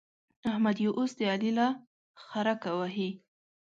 [0.49, 1.67] احمد يې اوس د علي له
[2.27, 3.09] خرکه وهي.